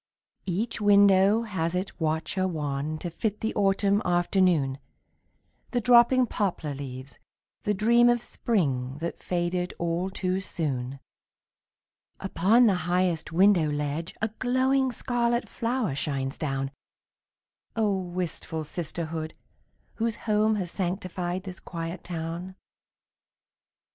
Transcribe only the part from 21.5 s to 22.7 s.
quiet town!